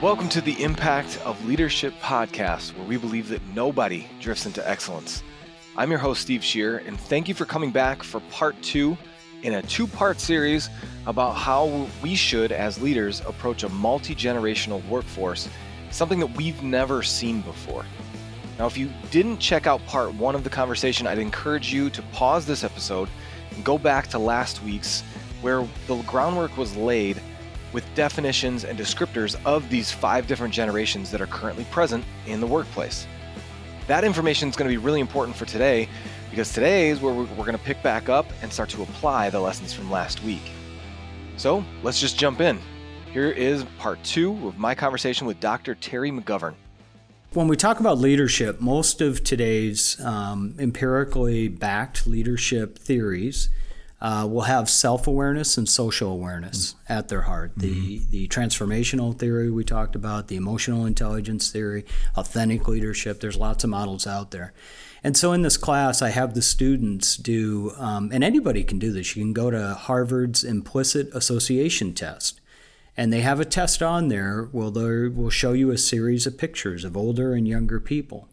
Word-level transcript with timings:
Welcome 0.00 0.28
to 0.28 0.40
the 0.40 0.62
Impact 0.62 1.18
of 1.24 1.44
Leadership 1.44 1.92
podcast, 2.00 2.70
where 2.76 2.86
we 2.86 2.96
believe 2.96 3.28
that 3.30 3.42
nobody 3.52 4.06
drifts 4.20 4.46
into 4.46 4.66
excellence. 4.66 5.24
I'm 5.76 5.90
your 5.90 5.98
host, 5.98 6.20
Steve 6.20 6.44
Shear, 6.44 6.78
and 6.86 6.96
thank 7.00 7.26
you 7.26 7.34
for 7.34 7.44
coming 7.44 7.72
back 7.72 8.04
for 8.04 8.20
part 8.30 8.54
two 8.62 8.96
in 9.42 9.54
a 9.54 9.62
two 9.62 9.88
part 9.88 10.20
series 10.20 10.70
about 11.08 11.32
how 11.32 11.88
we 12.00 12.14
should, 12.14 12.52
as 12.52 12.80
leaders, 12.80 13.22
approach 13.26 13.64
a 13.64 13.68
multi 13.70 14.14
generational 14.14 14.86
workforce, 14.86 15.48
something 15.90 16.20
that 16.20 16.36
we've 16.36 16.62
never 16.62 17.02
seen 17.02 17.40
before. 17.40 17.84
Now, 18.56 18.68
if 18.68 18.78
you 18.78 18.92
didn't 19.10 19.38
check 19.38 19.66
out 19.66 19.84
part 19.86 20.14
one 20.14 20.36
of 20.36 20.44
the 20.44 20.50
conversation, 20.50 21.08
I'd 21.08 21.18
encourage 21.18 21.72
you 21.72 21.90
to 21.90 22.02
pause 22.12 22.46
this 22.46 22.62
episode 22.62 23.08
and 23.50 23.64
go 23.64 23.78
back 23.78 24.06
to 24.10 24.18
last 24.20 24.62
week's, 24.62 25.00
where 25.40 25.66
the 25.88 26.00
groundwork 26.02 26.56
was 26.56 26.76
laid 26.76 27.20
with 27.72 27.84
definitions 27.94 28.64
and 28.64 28.78
descriptors 28.78 29.36
of 29.44 29.68
these 29.70 29.90
five 29.90 30.26
different 30.26 30.52
generations 30.54 31.10
that 31.10 31.20
are 31.20 31.26
currently 31.26 31.64
present 31.64 32.04
in 32.26 32.40
the 32.40 32.46
workplace. 32.46 33.06
That 33.86 34.04
information 34.04 34.48
is 34.48 34.56
going 34.56 34.70
to 34.70 34.72
be 34.72 34.82
really 34.82 35.00
important 35.00 35.36
for 35.36 35.44
today 35.44 35.88
because 36.30 36.52
today 36.52 36.90
is 36.90 37.00
where 37.00 37.14
we're, 37.14 37.24
going 37.26 37.52
to 37.52 37.64
pick 37.64 37.82
back 37.82 38.08
up 38.08 38.26
and 38.42 38.52
start 38.52 38.68
to 38.70 38.82
apply 38.82 39.30
the 39.30 39.40
lessons 39.40 39.72
from 39.72 39.90
last 39.90 40.22
week. 40.22 40.52
So 41.36 41.64
let's 41.82 42.00
just 42.00 42.18
jump 42.18 42.40
in. 42.40 42.58
Here 43.12 43.30
is 43.30 43.64
part 43.78 44.02
two 44.04 44.48
of 44.48 44.58
my 44.58 44.74
conversation 44.74 45.26
with 45.26 45.40
Dr. 45.40 45.74
Terry 45.74 46.10
McGovern. 46.10 46.54
When 47.32 47.48
we 47.48 47.56
talk 47.56 47.80
about 47.80 47.98
leadership, 47.98 48.60
most 48.60 49.00
of 49.00 49.24
today's 49.24 50.00
um, 50.00 50.54
empirically 50.58 51.48
backed 51.48 52.06
leadership 52.06 52.78
theories 52.78 53.48
uh, 54.00 54.26
will 54.30 54.42
have 54.42 54.70
self-awareness 54.70 55.58
and 55.58 55.68
social 55.68 56.12
awareness 56.12 56.74
mm-hmm. 56.74 56.92
at 56.92 57.08
their 57.08 57.22
heart. 57.22 57.52
The 57.56 57.98
mm-hmm. 57.98 58.10
the 58.10 58.28
transformational 58.28 59.18
theory 59.18 59.50
we 59.50 59.64
talked 59.64 59.96
about, 59.96 60.28
the 60.28 60.36
emotional 60.36 60.86
intelligence 60.86 61.50
theory, 61.50 61.84
authentic 62.16 62.68
leadership. 62.68 63.20
There's 63.20 63.36
lots 63.36 63.64
of 63.64 63.70
models 63.70 64.06
out 64.06 64.30
there. 64.30 64.52
And 65.02 65.16
so 65.16 65.32
in 65.32 65.42
this 65.42 65.56
class, 65.56 66.02
I 66.02 66.10
have 66.10 66.34
the 66.34 66.42
students 66.42 67.16
do, 67.16 67.72
um, 67.76 68.10
and 68.12 68.24
anybody 68.24 68.64
can 68.64 68.80
do 68.80 68.92
this. 68.92 69.14
You 69.14 69.22
can 69.22 69.32
go 69.32 69.48
to 69.50 69.74
Harvard's 69.74 70.42
implicit 70.42 71.08
association 71.14 71.94
test, 71.94 72.40
and 72.96 73.12
they 73.12 73.20
have 73.20 73.38
a 73.38 73.44
test 73.44 73.80
on 73.80 74.08
there. 74.08 74.48
Well, 74.50 74.72
they 74.72 75.08
will 75.08 75.30
show 75.30 75.52
you 75.52 75.70
a 75.70 75.78
series 75.78 76.26
of 76.26 76.36
pictures 76.36 76.84
of 76.84 76.96
older 76.96 77.32
and 77.32 77.46
younger 77.46 77.78
people 77.78 78.28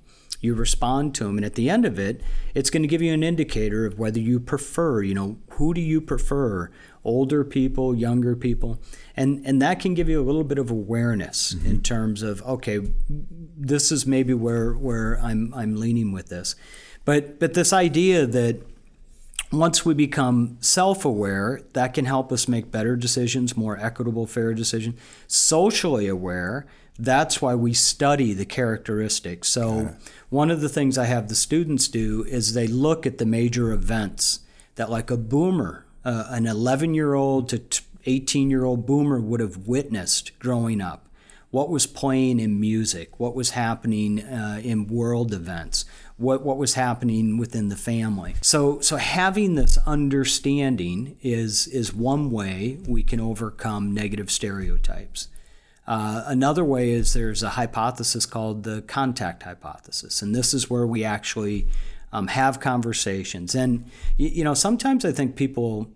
you 0.46 0.54
respond 0.54 1.14
to 1.16 1.26
them 1.26 1.38
and 1.38 1.46
at 1.46 1.56
the 1.56 1.70
end 1.70 1.86
of 1.86 2.00
it 2.00 2.22
it's 2.54 2.70
going 2.70 2.82
to 2.82 2.88
give 2.88 3.02
you 3.02 3.14
an 3.14 3.24
indicator 3.24 3.86
of 3.86 4.00
whether 4.00 4.20
you 4.20 4.40
prefer 4.40 5.02
you 5.02 5.14
know 5.14 5.38
who 5.52 5.74
do 5.74 5.82
you 5.82 6.00
prefer 6.00 6.70
older 7.06 7.44
people 7.44 7.96
younger 7.96 8.36
people? 8.36 8.80
And 9.16 9.46
and 9.46 9.62
that 9.62 9.80
can 9.80 9.94
give 9.94 10.10
you 10.10 10.20
a 10.20 10.26
little 10.26 10.44
bit 10.44 10.58
of 10.58 10.70
awareness 10.70 11.54
mm-hmm. 11.54 11.68
in 11.68 11.82
terms 11.82 12.24
of 12.24 12.42
okay 12.44 12.82
this 13.10 13.92
is 13.92 14.06
maybe 14.06 14.34
where 14.34 14.74
where 14.74 15.20
I'm 15.22 15.54
I'm 15.54 15.76
leaning 15.76 16.12
with 16.12 16.28
this. 16.28 16.56
But 17.06 17.40
but 17.40 17.54
this 17.54 17.72
idea 17.72 18.26
that 18.26 18.62
once 19.52 19.86
we 19.86 19.94
become 19.94 20.58
self-aware 20.60 21.62
that 21.74 21.94
can 21.94 22.06
help 22.06 22.32
us 22.32 22.48
make 22.48 22.72
better 22.72 22.96
decisions 22.96 23.56
more 23.56 23.78
equitable 23.78 24.26
fair 24.26 24.54
decisions. 24.54 25.00
Socially 25.28 26.08
aware 26.08 26.66
that's 26.98 27.42
why 27.42 27.56
we 27.56 27.74
study 27.74 28.34
the 28.34 28.46
characteristics. 28.46 29.50
So, 29.50 29.96
one 30.30 30.50
of 30.50 30.62
the 30.62 30.70
things 30.70 30.98
I 30.98 31.06
have 31.06 31.28
the 31.28 31.36
students 31.36 31.88
do 31.88 32.24
is 32.24 32.54
they 32.54 32.68
look 32.68 33.06
at 33.06 33.18
the 33.18 33.26
major 33.26 33.72
events 33.72 34.40
that, 34.76 34.90
like 34.90 35.12
a 35.12 35.18
boomer, 35.18 35.86
uh, 36.04 36.28
an 36.30 36.46
11 36.46 36.94
year 36.94 37.14
old 37.14 37.50
to 37.50 37.62
18 38.06 38.50
year 38.50 38.64
old 38.64 38.86
boomer 38.86 39.20
would 39.20 39.40
have 39.40 39.68
witnessed 39.68 40.38
growing 40.40 40.82
up. 40.82 41.02
What 41.52 41.70
was 41.70 41.88
playing 41.88 42.40
in 42.40 42.60
music? 42.60 43.18
What 43.18 43.34
was 43.34 43.52
happening 43.52 44.22
uh, 44.22 44.60
in 44.62 44.88
world 44.88 45.34
events? 45.34 45.86
What, 46.18 46.44
what 46.44 46.58
was 46.58 46.74
happening 46.74 47.38
within 47.38 47.70
the 47.70 47.78
family? 47.78 48.36
So, 48.42 48.82
so 48.82 48.98
having 48.98 49.56
this 49.56 49.78
understanding 49.86 51.18
is, 51.22 51.68
is 51.68 51.94
one 51.94 52.30
way 52.30 52.80
we 52.88 53.04
can 53.04 53.22
overcome 53.22 53.94
negative 53.94 54.30
stereotypes. 54.30 55.30
Uh, 55.88 56.24
another 56.26 56.64
way 56.64 56.92
is 56.92 57.14
there's 57.14 57.44
a 57.44 57.50
hypothesis 57.50 58.26
called 58.26 58.64
the 58.64 58.82
contact 58.84 59.44
hypothesis, 59.44 60.22
and 60.22 60.34
this 60.34 60.54
is 60.54 60.70
where 60.70 60.88
we 60.88 61.04
actually 61.04 61.68
um, 62.12 62.28
have 62.28 62.60
conversations. 62.60 63.54
And 63.54 63.90
you, 64.18 64.30
you, 64.30 64.44
know, 64.44 64.54
sometimes 64.54 65.06
I 65.06 65.12
think 65.12 65.36
people 65.36 65.90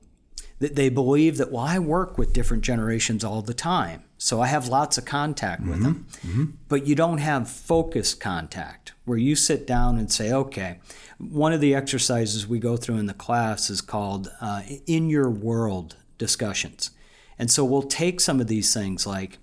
they 0.60 0.90
believe 0.90 1.38
that 1.38 1.54
well, 1.54 1.64
I 1.64 1.80
work 1.80 2.18
with 2.18 2.34
different 2.34 2.64
generations 2.64 3.24
all 3.24 3.42
the 3.42 3.54
time, 3.54 4.04
so 4.18 4.42
I 4.42 4.48
have 4.48 4.68
lots 4.68 4.98
of 4.98 5.06
contact 5.06 5.62
with 5.62 5.76
mm-hmm. 5.76 5.84
them. 5.84 6.08
Mm-hmm. 6.28 6.46
But 6.68 6.86
you 6.86 6.94
don't 6.94 7.20
have 7.20 7.50
focused 7.50 8.20
contact 8.20 8.92
where 9.06 9.18
you 9.18 9.36
sit 9.36 9.66
down 9.66 9.98
and 9.98 10.12
say, 10.12 10.32
okay. 10.32 10.80
One 11.18 11.52
of 11.52 11.60
the 11.60 11.76
exercises 11.76 12.48
we 12.48 12.60
go 12.60 12.78
through 12.78 12.96
in 12.96 13.08
the 13.08 13.14
class 13.14 13.70
is 13.70 13.82
called 13.82 14.30
uh, 14.40 14.62
in 14.88 15.10
your 15.10 15.30
world 15.30 15.98
discussions. 16.18 16.92
And 17.38 17.50
so 17.50 17.66
we'll 17.66 17.82
take 17.82 18.22
some 18.22 18.40
of 18.40 18.48
these 18.48 18.74
things 18.74 19.06
like, 19.08 19.38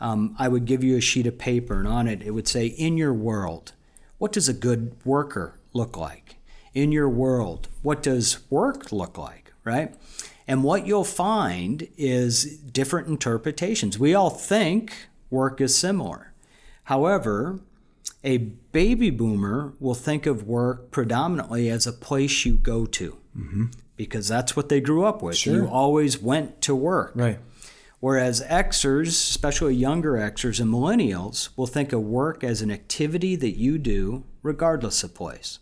um, 0.00 0.34
I 0.38 0.48
would 0.48 0.64
give 0.64 0.84
you 0.84 0.96
a 0.96 1.00
sheet 1.00 1.26
of 1.26 1.38
paper, 1.38 1.78
and 1.78 1.88
on 1.88 2.06
it, 2.06 2.22
it 2.22 2.32
would 2.32 2.48
say, 2.48 2.66
In 2.66 2.96
your 2.96 3.14
world, 3.14 3.72
what 4.18 4.32
does 4.32 4.48
a 4.48 4.54
good 4.54 4.96
worker 5.04 5.58
look 5.72 5.96
like? 5.96 6.36
In 6.74 6.92
your 6.92 7.08
world, 7.08 7.68
what 7.82 8.02
does 8.02 8.38
work 8.50 8.92
look 8.92 9.16
like, 9.16 9.52
right? 9.64 9.94
And 10.46 10.62
what 10.62 10.86
you'll 10.86 11.04
find 11.04 11.88
is 11.96 12.58
different 12.58 13.08
interpretations. 13.08 13.98
We 13.98 14.14
all 14.14 14.30
think 14.30 15.08
work 15.30 15.60
is 15.60 15.76
similar. 15.76 16.32
However, 16.84 17.60
a 18.22 18.38
baby 18.38 19.10
boomer 19.10 19.72
will 19.80 19.94
think 19.94 20.26
of 20.26 20.46
work 20.46 20.90
predominantly 20.90 21.68
as 21.68 21.86
a 21.86 21.92
place 21.92 22.44
you 22.44 22.56
go 22.56 22.86
to 22.86 23.16
mm-hmm. 23.36 23.64
because 23.96 24.28
that's 24.28 24.54
what 24.54 24.68
they 24.68 24.80
grew 24.80 25.04
up 25.04 25.22
with. 25.22 25.36
Sure. 25.36 25.54
You 25.54 25.68
always 25.68 26.20
went 26.20 26.60
to 26.62 26.74
work. 26.74 27.12
Right. 27.14 27.38
Whereas 28.00 28.42
Xers, 28.42 29.08
especially 29.08 29.74
younger 29.74 30.12
Xers 30.12 30.60
and 30.60 30.72
millennials, 30.72 31.48
will 31.56 31.66
think 31.66 31.92
of 31.92 32.02
work 32.02 32.44
as 32.44 32.60
an 32.62 32.70
activity 32.70 33.36
that 33.36 33.56
you 33.56 33.78
do 33.78 34.24
regardless 34.42 35.02
of 35.02 35.14
place. 35.14 35.58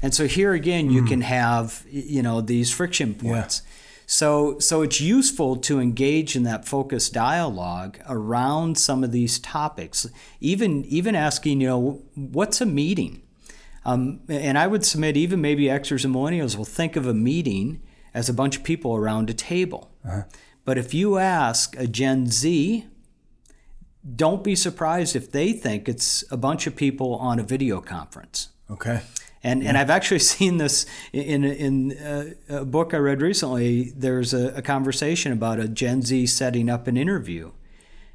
And 0.00 0.14
so 0.14 0.26
here 0.26 0.52
again, 0.52 0.90
you 0.90 1.02
mm. 1.02 1.08
can 1.08 1.20
have 1.22 1.84
you 1.90 2.22
know 2.22 2.40
these 2.40 2.72
friction 2.72 3.14
points. 3.14 3.62
Yeah. 3.64 3.72
So 4.06 4.58
so 4.58 4.82
it's 4.82 5.00
useful 5.00 5.56
to 5.56 5.80
engage 5.80 6.36
in 6.36 6.44
that 6.44 6.66
focused 6.66 7.12
dialogue 7.12 7.98
around 8.08 8.78
some 8.78 9.02
of 9.04 9.12
these 9.12 9.38
topics. 9.38 10.06
Even 10.40 10.84
even 10.84 11.14
asking 11.14 11.60
you 11.60 11.66
know 11.66 12.02
what's 12.14 12.60
a 12.60 12.66
meeting, 12.66 13.22
um, 13.84 14.20
and 14.28 14.56
I 14.56 14.66
would 14.66 14.84
submit 14.84 15.16
even 15.16 15.40
maybe 15.40 15.64
Xers 15.64 16.04
and 16.04 16.14
millennials 16.14 16.56
will 16.56 16.64
think 16.64 16.96
of 16.96 17.06
a 17.06 17.14
meeting 17.14 17.82
as 18.14 18.28
a 18.28 18.34
bunch 18.34 18.56
of 18.56 18.64
people 18.64 18.96
around 18.96 19.28
a 19.28 19.34
table. 19.34 19.90
Uh-huh. 20.04 20.22
But 20.68 20.76
if 20.76 20.92
you 20.92 21.16
ask 21.16 21.74
a 21.78 21.86
Gen 21.86 22.26
Z, 22.26 22.84
don't 24.16 24.44
be 24.44 24.54
surprised 24.54 25.16
if 25.16 25.32
they 25.32 25.54
think 25.54 25.88
it's 25.88 26.30
a 26.30 26.36
bunch 26.36 26.66
of 26.66 26.76
people 26.76 27.14
on 27.14 27.38
a 27.38 27.42
video 27.42 27.80
conference. 27.80 28.50
Okay. 28.70 29.00
And, 29.42 29.62
yeah. 29.62 29.70
and 29.70 29.78
I've 29.78 29.88
actually 29.88 30.18
seen 30.34 30.58
this 30.58 30.84
in, 31.14 31.42
in 31.44 31.96
a, 31.98 32.34
a 32.56 32.64
book 32.66 32.92
I 32.92 32.98
read 32.98 33.22
recently. 33.22 33.94
There's 33.96 34.34
a, 34.34 34.56
a, 34.56 34.60
conversation 34.60 35.32
about 35.32 35.58
a 35.58 35.68
Gen 35.68 36.02
Z 36.02 36.26
setting 36.26 36.68
up 36.68 36.86
an 36.86 36.98
interview. 36.98 37.52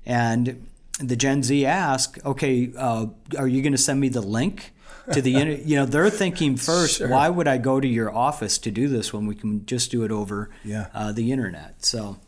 And 0.06 0.68
the 1.00 1.16
Gen 1.16 1.42
Z 1.42 1.66
ask, 1.66 2.24
okay, 2.24 2.72
uh, 2.78 3.08
are 3.36 3.48
you 3.48 3.64
going 3.64 3.72
to 3.72 3.80
send 3.80 4.00
me 4.00 4.10
the 4.10 4.22
link 4.22 4.74
to 5.12 5.24
the, 5.24 5.38
inter-? 5.38 5.64
you 5.66 5.76
know, 5.76 5.88
they're 5.88 6.12
thinking 6.12 6.58
first, 6.58 7.00
sure. 7.00 7.10
why 7.10 7.30
would 7.30 7.48
I 7.48 7.58
go 7.58 7.80
to 7.80 7.88
your 7.88 8.14
office 8.14 8.60
to 8.60 8.70
do 8.70 8.88
this 8.90 9.12
when 9.12 9.26
we 9.26 9.34
can 9.34 9.66
just 9.66 9.90
do 9.90 10.04
it 10.04 10.12
over 10.12 10.52
yeah. 10.64 10.90
uh, 10.94 11.12
the 11.12 11.32
internet? 11.32 11.84
So 11.84 12.20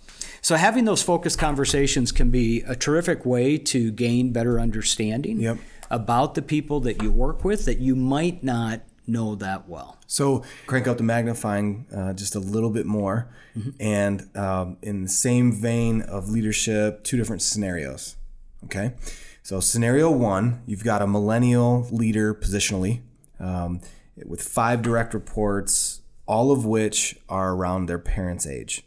so 0.46 0.58
having 0.58 0.86
those 0.86 1.02
focused 1.02 1.40
conversations 1.40 2.12
can 2.12 2.30
be 2.30 2.62
a 2.68 2.76
terrific 2.76 3.26
way 3.26 3.58
to 3.58 3.90
gain 3.90 4.32
better 4.32 4.60
understanding 4.60 5.40
yep. 5.40 5.58
about 5.90 6.36
the 6.36 6.44
people 6.44 6.80
that 6.82 7.02
you 7.02 7.12
work 7.12 7.44
with 7.44 7.66
that 7.66 7.80
you 7.80 7.96
might 7.96 8.44
not 8.44 8.82
know 9.08 9.34
that 9.34 9.68
well. 9.68 9.98
So 10.06 10.44
crank 10.68 10.88
up 10.88 10.98
the 10.98 11.04
magnifying 11.04 11.88
uh, 11.92 12.14
just 12.14 12.36
a 12.36 12.40
little 12.40 12.70
bit 12.70 12.86
more, 12.86 13.28
mm-hmm. 13.58 13.72
and 13.80 14.38
um, 14.38 14.78
in 14.84 15.02
the 15.02 15.10
same 15.10 15.52
vein 15.52 16.04
of 16.04 16.30
leadership, 16.30 17.04
two 17.04 17.18
different 17.18 17.42
scenarios. 17.42 18.16
Okay, 18.66 18.94
so 19.42 19.60
scenario 19.60 20.12
one, 20.12 20.62
you've 20.68 20.84
got 20.84 21.02
a 21.02 21.08
millennial 21.08 21.88
leader 21.90 22.36
positionally 22.36 23.02
um, 23.40 23.82
with 24.24 24.44
five 24.44 24.84
direct 24.84 25.16
reports, 25.16 26.02
all 26.28 26.52
of 26.52 26.68
which 26.68 27.16
are 27.30 27.56
around 27.56 27.88
their 27.88 27.98
parents' 27.98 28.46
age. 28.46 28.84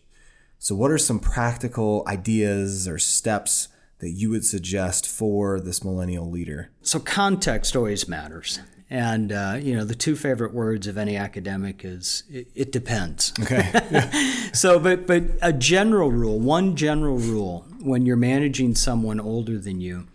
So, 0.69 0.75
what 0.75 0.91
are 0.91 0.99
some 0.99 1.19
practical 1.19 2.05
ideas 2.07 2.87
or 2.87 2.99
steps 2.99 3.69
that 4.01 4.11
you 4.11 4.29
would 4.29 4.45
suggest 4.45 5.07
for 5.07 5.61
this 5.61 5.83
millennial 5.83 6.29
leader? 6.29 6.69
So, 6.83 7.01
context 7.01 7.75
always 7.75 8.07
matters. 8.07 8.61
And, 8.91 9.33
uh, 9.33 9.57
you 9.59 9.75
know, 9.75 9.85
the 9.85 9.95
two 9.95 10.15
favorite 10.15 10.53
words 10.53 10.87
of 10.87 10.99
any 10.99 11.17
academic 11.17 11.87
is 11.87 12.23
it, 12.31 12.49
it 12.55 12.71
depends. 12.71 13.33
Okay. 13.41 13.67
Yeah. 13.91 14.51
so, 14.53 14.79
but, 14.79 15.07
but 15.07 15.23
a 15.41 15.55
general 15.55 16.13
rule, 16.13 16.39
one 16.39 16.77
general 16.77 17.17
rule 17.17 17.65
when 17.81 18.05
you're 18.05 18.17
managing 18.17 18.75
someone 18.75 19.21
older 19.21 19.59
than 19.59 19.81
you 19.81 20.07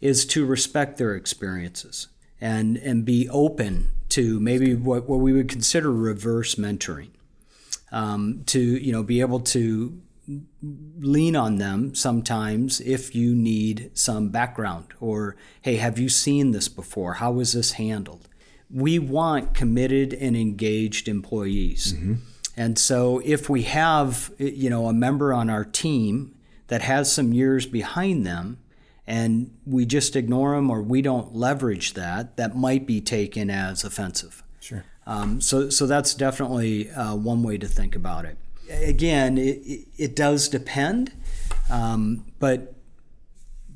is 0.00 0.26
to 0.26 0.44
respect 0.44 0.98
their 0.98 1.14
experiences 1.14 2.08
and 2.40 2.78
and 2.78 3.04
be 3.04 3.28
open 3.28 3.92
to 4.08 4.40
maybe 4.40 4.74
what, 4.74 5.08
what 5.08 5.20
we 5.20 5.32
would 5.32 5.48
consider 5.48 5.92
reverse 5.92 6.56
mentoring. 6.56 7.10
Um, 7.92 8.44
to 8.46 8.60
you 8.60 8.92
know 8.92 9.02
be 9.02 9.20
able 9.20 9.40
to 9.40 10.00
lean 11.00 11.34
on 11.34 11.56
them 11.56 11.94
sometimes 11.94 12.80
if 12.80 13.14
you 13.14 13.34
need 13.34 13.90
some 13.94 14.28
background 14.28 14.86
or 15.00 15.34
hey 15.62 15.76
have 15.76 15.98
you 15.98 16.08
seen 16.08 16.52
this 16.52 16.68
before? 16.68 17.14
How 17.14 17.32
was 17.32 17.52
this 17.52 17.72
handled? 17.72 18.28
We 18.72 18.98
want 18.98 19.54
committed 19.54 20.14
and 20.14 20.36
engaged 20.36 21.08
employees. 21.08 21.94
Mm-hmm. 21.94 22.14
and 22.56 22.78
so 22.78 23.20
if 23.24 23.48
we 23.48 23.62
have 23.62 24.32
you 24.38 24.70
know 24.70 24.86
a 24.86 24.92
member 24.92 25.32
on 25.32 25.50
our 25.50 25.64
team 25.64 26.34
that 26.68 26.82
has 26.82 27.12
some 27.12 27.32
years 27.32 27.66
behind 27.66 28.24
them 28.24 28.58
and 29.06 29.50
we 29.66 29.84
just 29.84 30.14
ignore 30.14 30.54
them 30.54 30.70
or 30.70 30.80
we 30.82 31.02
don't 31.02 31.34
leverage 31.34 31.94
that 31.94 32.36
that 32.36 32.56
might 32.56 32.86
be 32.86 33.00
taken 33.00 33.50
as 33.50 33.82
offensive 33.82 34.44
um, 35.10 35.40
so 35.40 35.68
so 35.68 35.86
that's 35.86 36.14
definitely 36.14 36.90
uh, 36.90 37.14
one 37.14 37.42
way 37.42 37.58
to 37.58 37.66
think 37.66 37.94
about 37.94 38.24
it 38.24 38.38
again, 38.70 39.38
it, 39.38 39.86
it 39.96 40.16
does 40.16 40.48
depend, 40.48 41.12
um, 41.70 42.24
but 42.38 42.74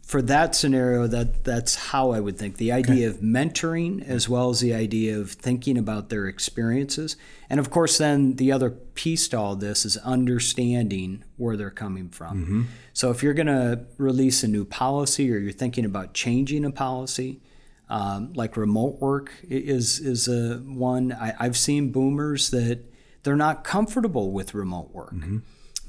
for 0.02 0.20
that 0.20 0.54
scenario, 0.54 1.06
that 1.06 1.44
that's 1.44 1.74
how 1.74 2.10
I 2.10 2.20
would 2.20 2.38
think. 2.38 2.58
The 2.58 2.72
idea 2.72 3.08
okay. 3.08 3.16
of 3.16 3.22
mentoring, 3.22 4.06
as 4.06 4.28
well 4.28 4.50
as 4.50 4.60
the 4.60 4.74
idea 4.74 5.18
of 5.18 5.32
thinking 5.32 5.78
about 5.78 6.10
their 6.10 6.26
experiences, 6.26 7.16
and 7.48 7.58
of 7.58 7.70
course, 7.70 7.98
then 7.98 8.36
the 8.36 8.52
other 8.52 8.70
piece 8.70 9.28
to 9.28 9.38
all 9.38 9.56
this 9.56 9.86
is 9.86 9.96
understanding 9.98 11.24
where 11.36 11.56
they're 11.56 11.70
coming 11.70 12.10
from. 12.10 12.42
Mm-hmm. 12.42 12.62
So, 12.92 13.10
if 13.10 13.22
you're 13.22 13.34
going 13.34 13.46
to 13.46 13.86
release 13.96 14.44
a 14.44 14.48
new 14.48 14.66
policy, 14.66 15.32
or 15.32 15.38
you're 15.38 15.52
thinking 15.52 15.86
about 15.86 16.12
changing 16.12 16.66
a 16.66 16.70
policy, 16.70 17.40
um, 17.88 18.32
like 18.34 18.56
remote 18.56 19.00
work 19.00 19.32
is 19.42 20.00
is 20.00 20.28
a 20.28 20.56
one. 20.58 21.12
I, 21.12 21.34
I've 21.38 21.56
seen 21.56 21.92
boomers 21.92 22.50
that 22.50 22.84
they're 23.24 23.36
not 23.36 23.64
comfortable 23.64 24.30
with 24.30 24.54
remote 24.54 24.94
work 24.94 25.12
mm-hmm. 25.12 25.38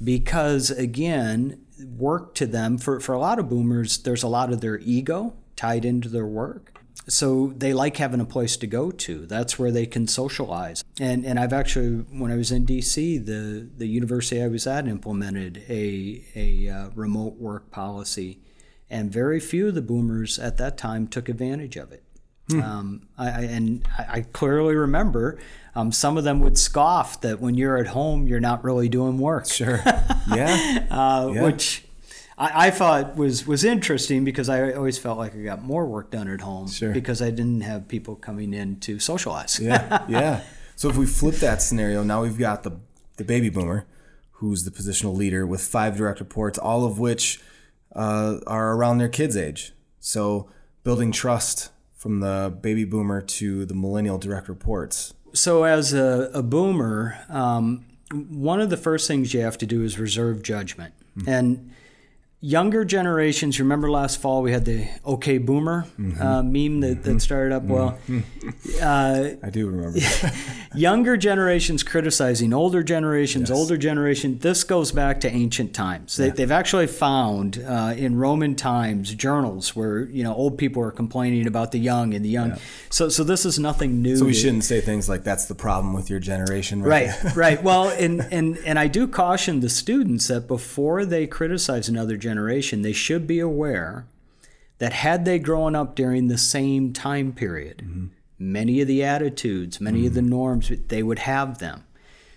because 0.02 0.70
again 0.70 1.60
work 1.96 2.34
to 2.34 2.46
them 2.46 2.78
for, 2.78 2.98
for 2.98 3.12
a 3.12 3.18
lot 3.18 3.38
of 3.38 3.48
boomers 3.48 3.98
there's 3.98 4.22
a 4.22 4.28
lot 4.28 4.52
of 4.52 4.60
their 4.60 4.78
ego 4.78 5.34
tied 5.54 5.84
into 5.84 6.08
their 6.08 6.26
work 6.26 6.72
so 7.08 7.52
they 7.56 7.72
like 7.72 7.98
having 7.98 8.20
a 8.20 8.24
place 8.24 8.56
to 8.56 8.66
go 8.66 8.90
to 8.90 9.26
that's 9.26 9.58
where 9.58 9.70
they 9.70 9.86
can 9.86 10.08
socialize 10.08 10.82
and 10.98 11.24
and 11.24 11.38
i've 11.38 11.52
actually 11.52 11.90
when 12.18 12.32
i 12.32 12.36
was 12.36 12.50
in 12.50 12.66
dc 12.66 13.24
the 13.26 13.68
the 13.76 13.86
university 13.86 14.42
i 14.42 14.48
was 14.48 14.66
at 14.66 14.88
implemented 14.88 15.62
a 15.68 16.24
a 16.34 16.68
uh, 16.68 16.88
remote 16.94 17.34
work 17.34 17.70
policy 17.70 18.38
and 18.88 19.10
very 19.10 19.40
few 19.40 19.68
of 19.68 19.74
the 19.74 19.82
boomers 19.82 20.38
at 20.38 20.56
that 20.58 20.78
time 20.78 21.06
took 21.06 21.28
advantage 21.28 21.76
of 21.76 21.92
it 21.92 22.02
Hmm. 22.50 22.62
Um, 22.62 23.08
I, 23.18 23.42
and 23.42 23.88
I 23.98 24.20
clearly 24.32 24.76
remember 24.76 25.38
um, 25.74 25.90
some 25.90 26.16
of 26.16 26.24
them 26.24 26.40
would 26.40 26.56
scoff 26.56 27.20
that 27.22 27.40
when 27.40 27.56
you're 27.56 27.76
at 27.76 27.88
home, 27.88 28.28
you're 28.28 28.40
not 28.40 28.62
really 28.62 28.88
doing 28.88 29.18
work. 29.18 29.46
Sure. 29.46 29.82
Yeah. 30.28 30.86
uh, 30.90 31.30
yeah. 31.32 31.42
Which 31.44 31.84
I, 32.36 32.66
I, 32.66 32.70
thought 32.70 33.14
was 33.14 33.46
was 33.46 33.62
interesting 33.62 34.24
because 34.24 34.48
I 34.48 34.72
always 34.72 34.98
felt 34.98 35.18
like 35.18 35.36
I 35.36 35.42
got 35.42 35.62
more 35.62 35.86
work 35.86 36.10
done 36.10 36.28
at 36.28 36.40
home 36.40 36.68
sure. 36.68 36.92
because 36.92 37.22
I 37.22 37.30
didn't 37.30 37.60
have 37.60 37.86
people 37.86 38.16
coming 38.16 38.52
in 38.52 38.80
to 38.80 38.98
socialize. 38.98 39.60
yeah. 39.60 40.04
Yeah. 40.08 40.42
So 40.74 40.88
if 40.88 40.96
we 40.96 41.06
flip 41.06 41.36
that 41.36 41.62
scenario, 41.62 42.02
now 42.02 42.22
we've 42.22 42.38
got 42.38 42.64
the 42.64 42.72
the 43.18 43.24
baby 43.24 43.48
boomer, 43.48 43.86
who's 44.32 44.64
the 44.64 44.72
positional 44.72 45.14
leader 45.16 45.46
with 45.46 45.60
five 45.60 45.96
direct 45.96 46.18
reports, 46.18 46.58
all 46.58 46.84
of 46.84 46.98
which 46.98 47.40
uh, 47.96 48.38
are 48.46 48.74
around 48.74 48.98
their 48.98 49.08
kids' 49.08 49.36
age. 49.36 49.72
So 49.98 50.48
building 50.84 51.10
trust 51.10 51.70
from 51.96 52.20
the 52.20 52.56
baby 52.60 52.84
boomer 52.84 53.20
to 53.20 53.64
the 53.64 53.74
millennial 53.74 54.18
direct 54.18 54.48
reports? 54.48 55.14
So, 55.32 55.64
as 55.64 55.92
a, 55.92 56.30
a 56.32 56.42
boomer, 56.42 57.18
um, 57.28 57.84
one 58.12 58.60
of 58.60 58.70
the 58.70 58.76
first 58.76 59.08
things 59.08 59.34
you 59.34 59.40
have 59.40 59.58
to 59.58 59.66
do 59.66 59.82
is 59.82 59.98
reserve 59.98 60.42
judgment. 60.42 60.94
Mm-hmm. 61.18 61.28
And 61.28 61.72
younger 62.46 62.84
generations, 62.84 63.58
remember 63.58 63.90
last 63.90 64.20
fall 64.20 64.40
we 64.40 64.52
had 64.52 64.64
the 64.64 64.88
OK 65.04 65.38
Boomer 65.38 65.84
mm-hmm. 65.98 66.22
uh, 66.22 66.42
meme 66.44 66.80
that, 66.80 67.02
that 67.02 67.20
started 67.20 67.52
up? 67.52 67.64
Well, 67.64 67.98
mm-hmm. 68.08 68.20
uh, 68.80 69.44
I 69.44 69.50
do 69.50 69.66
remember. 69.68 69.98
younger 70.76 71.16
generations 71.16 71.82
criticizing 71.82 72.54
older 72.54 72.84
generations, 72.84 73.48
yes. 73.48 73.58
older 73.58 73.76
generation. 73.76 74.38
This 74.38 74.62
goes 74.62 74.92
back 74.92 75.20
to 75.22 75.28
ancient 75.28 75.74
times. 75.74 76.16
They, 76.16 76.30
have 76.36 76.52
actually 76.52 76.86
found 76.86 77.62
uh, 77.66 77.94
in 77.96 78.16
Roman 78.16 78.54
times 78.54 79.12
journals 79.14 79.74
where 79.74 80.04
you 80.04 80.22
know 80.22 80.34
old 80.34 80.56
people 80.56 80.82
are 80.82 80.92
complaining 80.92 81.48
about 81.48 81.72
the 81.72 81.80
young 81.80 82.14
and 82.14 82.24
the 82.24 82.28
young. 82.28 82.50
Yeah. 82.50 82.58
So, 82.90 83.08
so 83.08 83.24
this 83.24 83.44
is 83.44 83.58
nothing 83.58 84.02
new. 84.02 84.16
So 84.16 84.24
we 84.24 84.34
shouldn't 84.34 84.64
say 84.64 84.80
things 84.80 85.08
like 85.08 85.24
"that's 85.24 85.46
the 85.46 85.56
problem 85.56 85.94
with 85.94 86.08
your 86.08 86.20
generation." 86.20 86.82
Right, 86.82 87.10
right. 87.24 87.36
right. 87.36 87.62
Well, 87.66 87.88
and 87.88 88.20
and 88.30 88.58
and 88.58 88.78
I 88.78 88.86
do 88.86 89.08
caution 89.08 89.58
the 89.58 89.68
students 89.68 90.28
that 90.28 90.46
before 90.46 91.04
they 91.04 91.26
criticize 91.26 91.88
another 91.88 92.16
generation, 92.16 92.35
they 92.82 92.92
should 92.92 93.26
be 93.26 93.40
aware 93.40 94.06
that 94.78 94.92
had 94.92 95.24
they 95.24 95.38
grown 95.38 95.74
up 95.74 95.94
during 95.94 96.28
the 96.28 96.38
same 96.38 96.92
time 96.92 97.32
period. 97.32 97.78
Mm-hmm 97.78 98.06
many 98.38 98.80
of 98.80 98.88
the 98.88 99.02
attitudes, 99.02 99.80
many 99.80 100.02
mm. 100.02 100.06
of 100.08 100.14
the 100.14 100.20
mm. 100.20 100.28
norms, 100.28 100.70
they 100.88 101.02
would 101.02 101.20
have 101.20 101.58
them. 101.58 101.84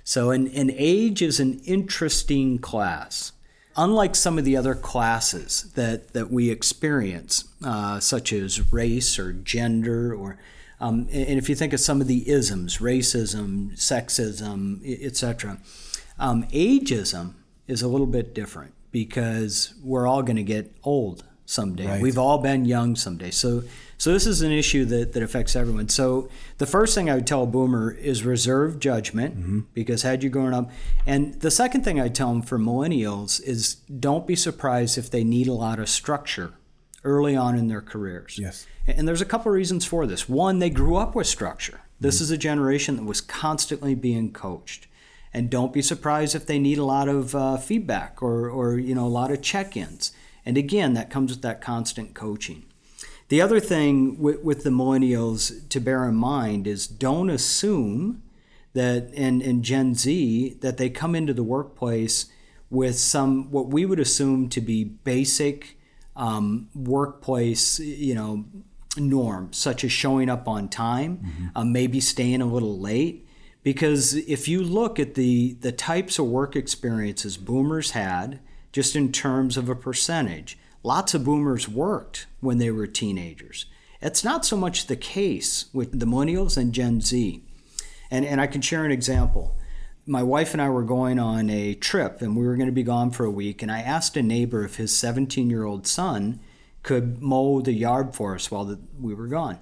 So, 0.03 0.31
an, 0.31 0.47
an 0.47 0.71
age 0.75 1.21
is 1.21 1.39
an 1.39 1.59
interesting 1.65 2.57
class. 2.59 3.31
Unlike 3.75 4.15
some 4.15 4.37
of 4.37 4.45
the 4.45 4.57
other 4.57 4.75
classes 4.75 5.71
that, 5.75 6.13
that 6.13 6.31
we 6.31 6.49
experience, 6.49 7.45
uh, 7.63 7.99
such 7.99 8.33
as 8.33 8.73
race 8.73 9.19
or 9.19 9.31
gender, 9.31 10.13
or 10.13 10.37
um, 10.81 11.07
and 11.11 11.37
if 11.37 11.49
you 11.49 11.55
think 11.55 11.73
of 11.73 11.79
some 11.79 12.01
of 12.01 12.07
the 12.07 12.29
isms, 12.29 12.77
racism, 12.77 13.77
sexism, 13.77 14.81
etc., 15.03 15.59
um, 16.17 16.43
ageism 16.45 17.35
is 17.67 17.81
a 17.81 17.87
little 17.87 18.07
bit 18.07 18.33
different 18.33 18.73
because 18.91 19.73
we're 19.83 20.07
all 20.07 20.23
going 20.23 20.37
to 20.37 20.43
get 20.43 20.75
old 20.83 21.23
someday. 21.45 21.87
Right. 21.87 22.01
We've 22.01 22.17
all 22.17 22.37
been 22.37 22.65
young 22.65 22.95
someday. 22.95 23.31
So 23.31 23.63
so 23.99 24.13
this 24.13 24.25
is 24.25 24.41
an 24.41 24.53
issue 24.53 24.85
that, 24.85 25.11
that 25.11 25.21
affects 25.21 25.57
everyone. 25.57 25.89
So 25.89 26.29
the 26.57 26.65
first 26.65 26.95
thing 26.95 27.09
I 27.09 27.15
would 27.15 27.27
tell 27.27 27.43
a 27.43 27.45
boomer 27.45 27.91
is 27.91 28.23
reserve 28.23 28.79
judgment 28.79 29.37
mm-hmm. 29.37 29.59
because 29.73 30.03
had 30.03 30.23
you 30.23 30.29
grown 30.29 30.53
up, 30.53 30.71
and 31.05 31.33
the 31.41 31.51
second 31.51 31.83
thing 31.83 31.99
I 31.99 32.07
tell 32.07 32.29
them 32.29 32.41
for 32.41 32.57
millennials 32.57 33.43
is 33.43 33.75
don't 33.75 34.25
be 34.25 34.37
surprised 34.37 34.97
if 34.97 35.11
they 35.11 35.25
need 35.25 35.47
a 35.47 35.53
lot 35.53 35.79
of 35.79 35.89
structure 35.89 36.53
early 37.03 37.35
on 37.35 37.57
in 37.57 37.67
their 37.67 37.81
careers. 37.81 38.39
Yes. 38.39 38.65
And 38.87 39.05
there's 39.05 39.21
a 39.21 39.25
couple 39.25 39.51
reasons 39.51 39.83
for 39.83 40.07
this. 40.07 40.29
One, 40.29 40.59
they 40.59 40.69
grew 40.69 40.95
up 40.95 41.13
with 41.13 41.27
structure. 41.27 41.81
This 41.99 42.15
mm-hmm. 42.15 42.23
is 42.23 42.31
a 42.31 42.37
generation 42.37 42.95
that 42.95 43.03
was 43.03 43.19
constantly 43.19 43.95
being 43.95 44.31
coached. 44.31 44.87
And 45.33 45.49
don't 45.49 45.73
be 45.73 45.81
surprised 45.81 46.35
if 46.35 46.45
they 46.45 46.59
need 46.59 46.77
a 46.77 46.85
lot 46.85 47.07
of 47.07 47.35
uh, 47.35 47.57
feedback 47.57 48.21
or, 48.23 48.49
or 48.49 48.77
you 48.77 48.95
know 48.95 49.05
a 49.05 49.07
lot 49.07 49.31
of 49.31 49.41
check-ins. 49.41 50.11
And 50.45 50.57
again, 50.57 50.93
that 50.93 51.09
comes 51.09 51.31
with 51.31 51.41
that 51.43 51.61
constant 51.61 52.15
coaching. 52.15 52.65
The 53.27 53.41
other 53.41 53.59
thing 53.59 54.17
with, 54.19 54.41
with 54.41 54.63
the 54.63 54.71
millennials 54.71 55.69
to 55.69 55.79
bear 55.79 56.05
in 56.05 56.15
mind 56.15 56.65
is 56.65 56.87
don't 56.87 57.29
assume 57.29 58.23
that 58.73 59.11
and, 59.15 59.41
and 59.41 59.63
Gen 59.63 59.93
Z 59.93 60.57
that 60.61 60.77
they 60.77 60.89
come 60.89 61.15
into 61.15 61.33
the 61.33 61.43
workplace 61.43 62.25
with 62.69 62.97
some 62.97 63.51
what 63.51 63.67
we 63.67 63.85
would 63.85 63.99
assume 63.99 64.49
to 64.49 64.61
be 64.61 64.83
basic 64.83 65.77
um, 66.15 66.69
workplace 66.75 67.79
you 67.79 68.15
know 68.15 68.45
norms 68.97 69.57
such 69.57 69.83
as 69.83 69.91
showing 69.91 70.29
up 70.29 70.47
on 70.47 70.67
time 70.67 71.17
mm-hmm. 71.17 71.47
uh, 71.55 71.63
maybe 71.63 71.99
staying 71.99 72.41
a 72.41 72.45
little 72.45 72.79
late 72.79 73.27
because 73.71 74.15
if 74.15 74.47
you 74.47 74.63
look 74.63 74.99
at 74.99 75.15
the 75.15 75.53
the 75.61 75.71
types 75.71 76.19
of 76.19 76.25
work 76.25 76.55
experiences 76.55 77.37
boomers 77.37 77.91
had 77.91 78.39
just 78.71 78.95
in 78.95 79.11
terms 79.11 79.57
of 79.57 79.69
a 79.69 79.75
percentage 79.75 80.57
Lots 80.83 81.13
of 81.13 81.25
boomers 81.25 81.67
worked 81.67 82.27
when 82.39 82.57
they 82.57 82.71
were 82.71 82.87
teenagers. 82.87 83.65
It's 84.01 84.23
not 84.23 84.45
so 84.45 84.55
much 84.55 84.87
the 84.87 84.95
case 84.95 85.65
with 85.73 85.99
the 85.99 86.05
millennials 86.05 86.55
and 86.55 86.73
Gen 86.73 87.01
Z. 87.01 87.43
And, 88.09 88.25
and 88.25 88.39
I 88.39 88.47
can 88.47 88.61
share 88.61 88.85
an 88.85 88.91
example. 88.91 89.57
My 90.05 90.23
wife 90.23 90.53
and 90.53 90.61
I 90.61 90.69
were 90.69 90.83
going 90.83 91.19
on 91.19 91.49
a 91.49 91.75
trip 91.75 92.21
and 92.21 92.35
we 92.35 92.45
were 92.45 92.55
going 92.55 92.69
to 92.69 92.73
be 92.73 92.83
gone 92.83 93.11
for 93.11 93.25
a 93.25 93.31
week. 93.31 93.61
And 93.61 93.71
I 93.71 93.81
asked 93.81 94.15
a 94.15 94.23
neighbor 94.23 94.63
if 94.63 94.77
his 94.77 94.95
17 94.95 95.49
year 95.49 95.65
old 95.65 95.85
son 95.85 96.39
could 96.81 97.21
mow 97.21 97.59
the 97.59 97.73
yard 97.73 98.15
for 98.15 98.35
us 98.35 98.49
while 98.49 98.63
the, 98.63 98.79
we 98.99 99.13
were 99.13 99.27
gone. 99.27 99.59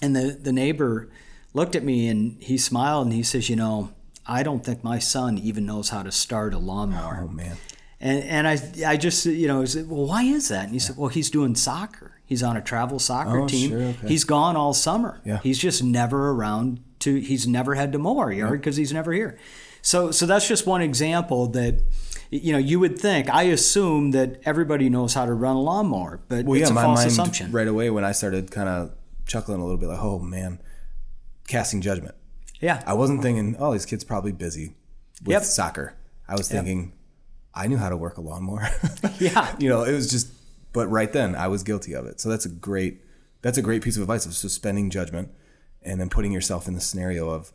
And 0.00 0.16
the, 0.16 0.38
the 0.40 0.52
neighbor 0.52 1.10
looked 1.54 1.76
at 1.76 1.84
me 1.84 2.08
and 2.08 2.42
he 2.42 2.58
smiled 2.58 3.06
and 3.06 3.14
he 3.14 3.22
says, 3.22 3.48
You 3.48 3.56
know, 3.56 3.92
I 4.26 4.42
don't 4.42 4.64
think 4.64 4.84
my 4.84 4.98
son 4.98 5.38
even 5.38 5.66
knows 5.66 5.90
how 5.90 6.02
to 6.02 6.12
start 6.12 6.54
a 6.54 6.58
lawnmower. 6.58 7.26
Oh, 7.28 7.28
man. 7.28 7.56
And, 8.00 8.24
and 8.24 8.48
I, 8.48 8.58
I 8.92 8.96
just, 8.96 9.24
you 9.26 9.46
know, 9.46 9.62
I 9.62 9.64
said, 9.64 9.88
well, 9.88 10.06
why 10.06 10.24
is 10.24 10.48
that? 10.48 10.64
And 10.64 10.70
he 10.70 10.78
yeah. 10.78 10.82
said, 10.82 10.96
well, 10.96 11.08
he's 11.08 11.30
doing 11.30 11.54
soccer. 11.54 12.18
He's 12.26 12.42
on 12.42 12.56
a 12.56 12.60
travel 12.60 12.98
soccer 12.98 13.42
oh, 13.42 13.46
team. 13.46 13.70
Sure, 13.70 13.80
okay. 13.80 14.08
He's 14.08 14.24
gone 14.24 14.56
all 14.56 14.74
summer. 14.74 15.20
Yeah. 15.24 15.38
He's 15.40 15.56
just 15.58 15.84
never 15.84 16.30
around 16.30 16.82
to, 17.00 17.20
he's 17.20 17.46
never 17.46 17.76
had 17.76 17.92
to 17.92 17.98
mow 17.98 18.18
our 18.18 18.32
yard 18.32 18.60
because 18.60 18.76
yeah. 18.76 18.82
he's 18.82 18.92
never 18.92 19.12
here. 19.12 19.38
So, 19.82 20.10
so 20.10 20.26
that's 20.26 20.48
just 20.48 20.66
one 20.66 20.82
example 20.82 21.46
that 21.48 21.82
you 22.30 22.50
know, 22.50 22.58
you 22.58 22.80
would 22.80 22.98
think, 22.98 23.28
I 23.28 23.42
assume 23.44 24.12
that 24.12 24.40
everybody 24.46 24.88
knows 24.88 25.12
how 25.12 25.26
to 25.26 25.34
run 25.34 25.54
a 25.54 25.60
lawnmower, 25.60 26.22
but 26.28 26.46
Well, 26.46 26.58
it's 26.58 26.70
yeah, 26.70 26.72
a 26.72 26.74
my 26.74 26.82
false 26.82 27.00
mind 27.00 27.10
assumption. 27.10 27.52
right 27.52 27.68
away 27.68 27.90
when 27.90 28.04
I 28.04 28.12
started 28.12 28.50
kind 28.50 28.70
of 28.70 28.92
chuckling 29.26 29.60
a 29.60 29.62
little 29.62 29.76
bit, 29.76 29.88
like, 29.88 30.02
oh 30.02 30.18
man, 30.18 30.58
casting 31.52 31.80
judgment. 31.80 32.14
Yeah. 32.60 32.82
I 32.86 32.94
wasn't 32.94 33.22
thinking, 33.22 33.56
oh, 33.58 33.72
these 33.72 33.86
kids 33.86 34.04
probably 34.04 34.32
busy 34.32 34.74
with 35.24 35.32
Yep. 35.32 35.42
soccer. 35.44 35.94
I 36.28 36.34
was 36.36 36.48
thinking, 36.48 36.92
I 37.54 37.66
knew 37.66 37.76
how 37.76 37.88
to 37.90 37.96
work 37.96 38.16
a 38.16 38.20
lawnmower. 38.20 38.68
Yeah. 39.20 39.54
you 39.58 39.68
know, 39.68 39.82
it 39.84 39.92
was 39.92 40.10
just, 40.10 40.28
but 40.72 40.86
right 40.88 41.12
then 41.12 41.34
I 41.36 41.48
was 41.48 41.62
guilty 41.62 41.92
of 41.94 42.06
it. 42.06 42.20
So 42.20 42.28
that's 42.28 42.46
a 42.46 42.48
great, 42.48 43.02
that's 43.42 43.58
a 43.58 43.62
great 43.62 43.82
piece 43.82 43.96
of 43.96 44.02
advice 44.02 44.24
of 44.26 44.34
suspending 44.34 44.90
judgment 44.90 45.30
and 45.82 46.00
then 46.00 46.08
putting 46.08 46.32
yourself 46.32 46.66
in 46.68 46.74
the 46.74 46.80
scenario 46.80 47.28
of 47.28 47.52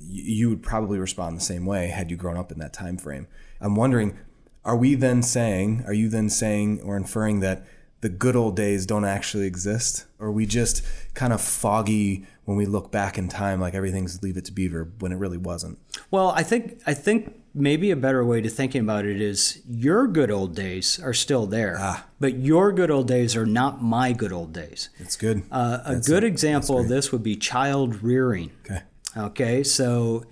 you 0.00 0.50
would 0.50 0.62
probably 0.62 0.98
respond 0.98 1.36
the 1.36 1.40
same 1.40 1.64
way 1.64 1.86
had 1.88 2.10
you 2.10 2.16
grown 2.16 2.36
up 2.36 2.52
in 2.52 2.58
that 2.58 2.72
time 2.72 2.98
frame. 2.98 3.26
I'm 3.60 3.74
wondering, 3.74 4.18
are 4.64 4.76
we 4.76 4.94
then 4.94 5.22
saying, 5.22 5.84
are 5.86 5.94
you 5.94 6.08
then 6.10 6.28
saying 6.28 6.82
or 6.82 6.96
inferring 6.96 7.40
that 7.40 7.64
the 8.00 8.08
good 8.08 8.36
old 8.36 8.56
days 8.56 8.86
don't 8.86 9.04
actually 9.04 9.46
exist? 9.46 10.04
Or 10.18 10.30
we 10.32 10.46
just 10.46 10.84
kind 11.14 11.32
of 11.32 11.40
foggy 11.40 12.26
when 12.44 12.56
we 12.56 12.64
look 12.66 12.90
back 12.90 13.18
in 13.18 13.28
time 13.28 13.60
like 13.60 13.74
everything's 13.74 14.22
leave 14.22 14.36
it 14.36 14.44
to 14.46 14.52
beaver 14.52 14.90
when 15.00 15.12
it 15.12 15.16
really 15.16 15.36
wasn't? 15.38 15.78
Well, 16.10 16.30
I 16.30 16.42
think 16.42 16.80
I 16.86 16.94
think 16.94 17.34
maybe 17.54 17.90
a 17.90 17.96
better 17.96 18.24
way 18.24 18.40
to 18.40 18.48
thinking 18.48 18.80
about 18.82 19.04
it 19.04 19.20
is 19.20 19.60
your 19.68 20.06
good 20.06 20.30
old 20.30 20.54
days 20.54 21.00
are 21.00 21.12
still 21.14 21.46
there, 21.46 21.76
Ah. 21.80 22.06
but 22.20 22.36
your 22.38 22.72
good 22.72 22.90
old 22.90 23.08
days 23.08 23.34
are 23.36 23.46
not 23.46 23.82
my 23.82 24.12
good 24.12 24.32
old 24.32 24.52
days. 24.52 24.90
It's 24.98 25.16
good. 25.16 25.42
Uh, 25.50 25.78
a 25.84 25.96
good 25.96 26.24
example 26.24 26.78
of 26.78 26.88
this 26.88 27.10
would 27.12 27.22
be 27.22 27.36
child 27.36 28.02
rearing. 28.02 28.50
okay. 28.64 28.82
Okay, 29.16 29.64
so 29.64 30.24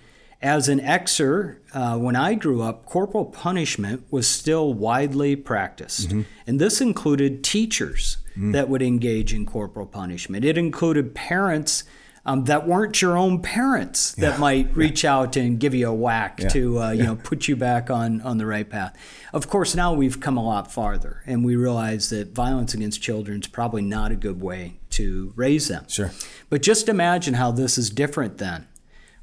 as 0.43 0.69
an 0.69 0.81
Xer, 0.81 1.57
uh, 1.73 1.99
when 1.99 2.15
I 2.15 2.35
grew 2.35 2.63
up, 2.63 2.85
corporal 2.87 3.25
punishment 3.25 4.05
was 4.11 4.29
still 4.29 4.75
widely 4.75 5.35
practiced. 5.35 6.13
And 6.47 6.61
this 6.61 6.81
included 6.81 7.43
teachers 7.43 8.19
that 8.53 8.69
would 8.69 8.83
engage 8.83 9.33
in 9.33 9.47
corporal 9.47 9.87
punishment. 9.87 10.45
It 10.45 10.59
included 10.59 11.15
parents 11.15 11.85
um, 12.27 12.45
that 12.45 12.67
weren't 12.67 13.01
your 13.01 13.17
own 13.17 13.41
parents 13.41 14.13
that 14.17 14.41
might 14.41 14.77
reach 14.77 15.05
out 15.05 15.37
and 15.37 15.61
give 15.61 15.75
you 15.75 15.89
a 15.89 15.95
whack 15.95 16.37
to 16.51 16.81
uh, 16.81 16.91
you 16.91 17.05
know 17.05 17.17
put 17.17 17.47
you 17.47 17.55
back 17.55 17.89
on, 17.89 18.21
on 18.23 18.37
the 18.37 18.45
right 18.45 18.69
path. 18.69 18.97
Of 19.33 19.49
course, 19.49 19.77
now 19.77 19.95
we've 19.95 20.21
come 20.21 20.37
a 20.37 20.45
lot 20.45 20.73
farther 20.73 21.23
and 21.25 21.45
we 21.45 21.55
realize 21.55 22.11
that 22.11 22.35
violence 22.35 22.75
against 22.75 23.01
children 23.01 23.41
is 23.41 23.47
probably 23.47 23.83
not 23.83 24.11
a 24.11 24.17
good 24.17 24.43
way 24.43 24.81
to 24.91 25.33
raise 25.37 25.69
them. 25.69 25.87
Sure. 25.89 26.11
But 26.51 26.63
just 26.63 26.89
imagine 26.89 27.35
how 27.35 27.53
this 27.53 27.79
is 27.79 27.91
different 27.91 28.39
then 28.39 28.67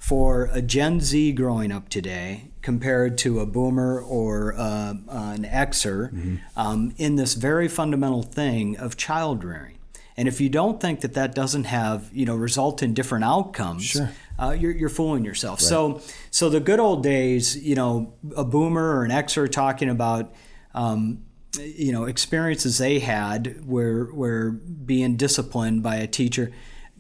for 0.03 0.50
a 0.51 0.62
Gen 0.62 1.00
Z 1.00 1.31
growing 1.31 1.72
up 1.72 1.88
today 1.88 2.51
compared 2.62 3.17
to 3.19 3.39
a 3.39 3.45
boomer 3.45 4.01
or 4.01 4.53
uh, 4.57 4.95
an 5.07 5.43
Xer 5.45 6.39
um, 6.57 6.93
in 6.98 7.15
this 7.15 7.36
very 7.36 7.69
fundamental 7.69 8.22
thing 8.22 8.75
of 8.77 8.98
child 8.98 9.45
rearing. 9.45 9.77
And 10.17 10.27
if 10.27 10.41
you 10.41 10.50
don't 10.50 10.81
think 10.81 11.00
that 11.01 11.13
that 11.13 11.33
doesn't 11.33 11.63
have, 11.63 12.10
you 12.12 12.25
know, 12.25 12.36
result 12.36 12.83
in 12.83 12.93
different 12.93 13.24
outcomes, 13.24 13.86
Sure. 13.86 14.10
uh, 14.38 14.51
you're, 14.60 14.74
you're 14.74 14.89
fooling 14.89 15.24
yourself. 15.24 15.62
So, 15.62 16.01
so 16.31 16.50
the 16.50 16.60
good 16.60 16.81
old 16.81 17.01
days, 17.01 17.55
you 17.55 17.75
know, 17.75 18.13
a 18.36 18.43
boomer 18.43 18.98
or 18.98 19.05
an 19.05 19.12
Xer 19.12 19.50
talking 19.50 19.89
about, 19.89 20.33
um, 20.75 21.24
you 21.57 21.93
know, 21.93 22.03
experiences 22.03 22.77
they 22.77 23.00
had 23.00 23.65
where 23.65 24.05
where 24.05 24.51
being 24.51 25.15
disciplined 25.15 25.81
by 25.81 25.95
a 25.95 26.07
teacher. 26.07 26.51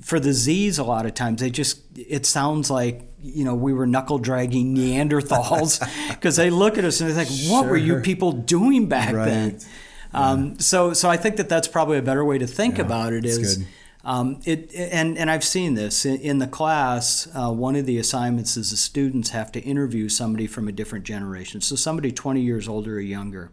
For 0.03 0.19
the 0.19 0.33
Z's, 0.33 0.77
a 0.77 0.83
lot 0.83 1.05
of 1.05 1.13
times 1.13 1.41
they 1.41 1.49
just 1.49 1.81
it 1.95 2.25
sounds 2.25 2.69
like 2.69 3.07
you 3.21 3.45
know 3.45 3.55
we 3.55 3.73
were 3.73 3.87
knuckle 3.87 4.19
dragging 4.19 4.75
Neanderthals 4.75 5.79
because 6.09 6.35
they 6.35 6.49
look 6.49 6.77
at 6.77 6.85
us 6.85 7.01
and 7.01 7.09
they 7.09 7.23
think, 7.23 7.51
what 7.51 7.67
were 7.67 7.77
you 7.77 8.01
people 8.01 8.31
doing 8.31 8.87
back 8.87 9.13
then? 9.13 9.53
Right. 9.53 9.65
Um, 10.13 10.59
so, 10.59 10.93
so 10.93 11.09
I 11.09 11.17
think 11.17 11.37
that 11.37 11.49
that's 11.49 11.67
probably 11.67 11.97
a 11.97 12.01
better 12.01 12.23
way 12.23 12.37
to 12.37 12.47
think 12.47 12.77
about 12.77 13.13
it. 13.13 13.25
Is 13.25 13.63
um, 14.05 14.41
it 14.45 14.73
and 14.75 15.17
and 15.17 15.31
I've 15.31 15.43
seen 15.43 15.75
this 15.75 16.05
in, 16.05 16.17
in 16.17 16.39
the 16.39 16.47
class. 16.47 17.27
Uh, 17.33 17.51
one 17.51 17.75
of 17.75 17.85
the 17.85 17.97
assignments 17.97 18.57
is 18.57 18.71
the 18.71 18.77
students 18.77 19.29
have 19.29 19.51
to 19.53 19.59
interview 19.61 20.09
somebody 20.09 20.45
from 20.45 20.67
a 20.67 20.71
different 20.71 21.05
generation, 21.05 21.61
so 21.61 21.75
somebody 21.75 22.11
20 22.11 22.41
years 22.41 22.67
older 22.67 22.97
or 22.97 22.99
younger. 22.99 23.51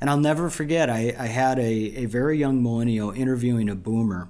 And 0.00 0.10
I'll 0.10 0.18
never 0.18 0.50
forget, 0.50 0.90
I, 0.90 1.14
I 1.18 1.28
had 1.28 1.58
a, 1.58 1.62
a 1.62 2.06
very 2.06 2.36
young 2.36 2.62
millennial 2.62 3.12
interviewing 3.12 3.70
a 3.70 3.76
boomer, 3.76 4.28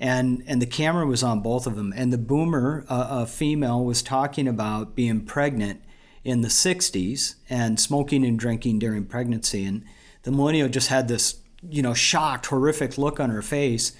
and 0.00 0.42
and 0.46 0.60
the 0.60 0.66
camera 0.66 1.06
was 1.06 1.22
on 1.22 1.40
both 1.40 1.66
of 1.66 1.76
them. 1.76 1.92
And 1.94 2.12
the 2.12 2.18
boomer, 2.18 2.84
uh, 2.88 3.06
a 3.10 3.26
female, 3.26 3.84
was 3.84 4.02
talking 4.02 4.48
about 4.48 4.96
being 4.96 5.24
pregnant 5.24 5.82
in 6.24 6.40
the 6.40 6.48
60s 6.48 7.34
and 7.48 7.78
smoking 7.78 8.24
and 8.24 8.38
drinking 8.38 8.78
during 8.78 9.04
pregnancy. 9.04 9.64
And 9.64 9.84
the 10.22 10.32
millennial 10.32 10.68
just 10.68 10.88
had 10.88 11.08
this, 11.08 11.40
you 11.68 11.82
know, 11.82 11.94
shocked, 11.94 12.46
horrific 12.46 12.98
look 12.98 13.20
on 13.20 13.30
her 13.30 13.42
face. 13.42 13.92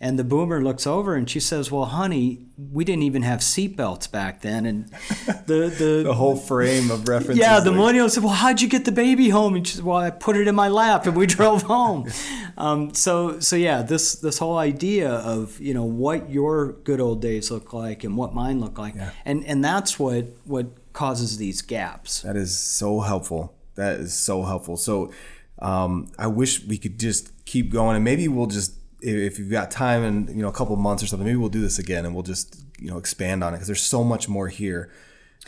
And 0.00 0.16
the 0.16 0.22
boomer 0.22 0.62
looks 0.62 0.86
over 0.86 1.16
and 1.16 1.28
she 1.28 1.40
says, 1.40 1.72
"Well, 1.72 1.86
honey, 1.86 2.46
we 2.72 2.84
didn't 2.84 3.02
even 3.02 3.22
have 3.22 3.40
seatbelts 3.40 4.08
back 4.08 4.42
then." 4.42 4.64
And 4.64 4.88
the 5.46 5.66
the, 5.76 6.02
The 6.04 6.14
whole 6.14 6.36
frame 6.36 6.92
of 6.92 7.08
reference. 7.08 7.36
yeah, 7.40 7.58
the 7.58 7.70
like- 7.72 7.76
millennial 7.78 8.08
said, 8.08 8.22
"Well, 8.22 8.32
how'd 8.34 8.60
you 8.60 8.68
get 8.68 8.84
the 8.84 8.92
baby 8.92 9.30
home?" 9.30 9.56
And 9.56 9.66
she 9.66 9.74
said, 9.76 9.84
"Well, 9.84 9.96
I 9.96 10.10
put 10.10 10.36
it 10.36 10.46
in 10.46 10.54
my 10.54 10.68
lap, 10.68 11.06
and 11.06 11.16
we 11.16 11.26
drove 11.38 11.62
home." 11.62 12.08
Um, 12.56 12.94
so, 12.94 13.40
so 13.40 13.56
yeah, 13.56 13.82
this 13.82 14.12
this 14.14 14.38
whole 14.38 14.56
idea 14.56 15.10
of 15.10 15.58
you 15.60 15.74
know 15.74 15.84
what 15.84 16.30
your 16.30 16.74
good 16.84 17.00
old 17.00 17.20
days 17.20 17.50
look 17.50 17.72
like 17.72 18.04
and 18.04 18.16
what 18.16 18.32
mine 18.34 18.60
look 18.60 18.78
like, 18.78 18.94
Yeah. 18.94 19.10
and 19.24 19.44
and 19.46 19.64
that's 19.64 19.98
what 19.98 20.26
what 20.44 20.66
causes 20.92 21.38
these 21.38 21.60
gaps. 21.60 22.22
That 22.22 22.36
is 22.36 22.56
so 22.56 23.00
helpful. 23.00 23.52
That 23.74 23.98
is 23.98 24.12
so 24.14 24.44
helpful. 24.44 24.76
So 24.76 25.10
um, 25.58 26.06
I 26.16 26.28
wish 26.28 26.64
we 26.64 26.78
could 26.78 27.00
just 27.00 27.44
keep 27.46 27.72
going, 27.72 27.96
and 27.96 28.04
maybe 28.04 28.28
we'll 28.28 28.46
just 28.46 28.74
if 29.00 29.38
you've 29.38 29.50
got 29.50 29.70
time 29.70 30.02
and 30.02 30.28
you 30.28 30.42
know 30.42 30.48
a 30.48 30.52
couple 30.52 30.74
months 30.76 31.02
or 31.02 31.06
something, 31.06 31.26
maybe 31.26 31.36
we'll 31.36 31.48
do 31.48 31.60
this 31.60 31.78
again, 31.78 32.04
and 32.04 32.14
we'll 32.14 32.22
just 32.24 32.64
you 32.78 32.90
know 32.90 32.98
expand 32.98 33.42
on 33.44 33.52
it 33.54 33.56
because 33.56 33.68
there's 33.68 33.82
so 33.82 34.02
much 34.04 34.28
more 34.28 34.48
here. 34.48 34.90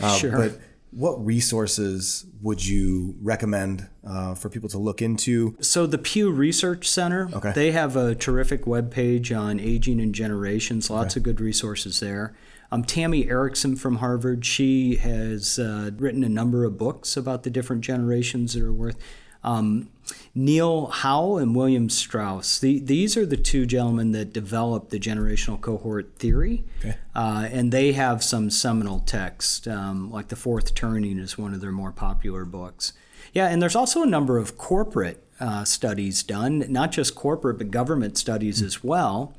Uh, 0.01 0.17
Sure. 0.17 0.31
But 0.37 0.61
what 0.93 1.25
resources 1.25 2.27
would 2.43 2.67
you 2.67 3.15
recommend 3.23 3.89
uh, 4.05 4.35
for 4.35 4.49
people 4.49 4.69
to 4.71 4.79
look 4.79 5.01
into? 5.01 5.57
So 5.61 5.87
the 5.87 5.99
Pew 5.99 6.33
Research 6.33 6.89
Center, 6.89 7.29
Okay. 7.33 7.53
they 7.55 7.71
have 7.73 7.95
a 7.97 8.15
terrific 8.17 8.65
webpage 8.65 9.37
on 9.39 9.61
aging 9.61 10.01
and 10.01 10.13
generations. 10.15 10.91
Lots 10.91 11.15
of 11.17 11.23
good 11.23 11.41
resources 11.41 12.01
there. 12.01 12.35
Um, 12.73 12.83
Tammy 12.85 13.29
Erickson 13.29 13.77
from 13.77 13.97
Harvard, 13.97 14.45
she 14.45 14.97
has 14.97 15.59
uh, 15.59 15.91
written 15.97 16.23
a 16.25 16.29
number 16.29 16.65
of 16.65 16.77
books 16.79 17.17
about 17.17 17.43
the 17.45 17.51
different 17.51 17.83
generations 17.83 18.55
that 18.55 18.63
are 18.63 18.73
worth. 18.73 18.97
Um, 19.43 19.89
Neil 20.35 20.87
Howe 20.87 21.37
and 21.37 21.55
William 21.55 21.89
Strauss. 21.89 22.59
The, 22.59 22.79
these 22.81 23.17
are 23.17 23.25
the 23.27 23.37
two 23.37 23.65
gentlemen 23.67 24.13
that 24.13 24.33
developed 24.33 24.91
the 24.91 24.99
generational 24.99 25.61
cohort 25.61 26.17
theory, 26.17 26.65
Okay. 26.81 26.97
uh, 27.15 27.49
and 27.51 27.73
they 27.73 27.93
have 27.93 28.23
some 28.23 28.51
seminal 28.51 29.01
text, 29.01 29.67
um, 29.69 30.11
like 30.11 30.29
The 30.29 30.37
Fourth 30.37 30.75
Turning 30.75 31.19
is 31.19 31.39
one 31.39 31.55
of 31.55 31.61
their 31.61 31.73
more 31.73 31.93
popular 31.93 32.45
books. 32.45 32.93
Yeah, 33.33 33.47
and 33.49 33.63
there's 33.63 33.77
also 33.77 34.03
a 34.03 34.07
number 34.07 34.39
of 34.39 34.59
corporate 34.59 35.25
uh, 35.39 35.65
studies 35.65 36.23
done, 36.23 36.65
not 36.69 36.93
just 36.93 37.15
corporate, 37.15 37.59
but 37.59 37.71
government 37.71 38.19
studies 38.19 38.63
as 38.63 38.83
well. 38.85 39.35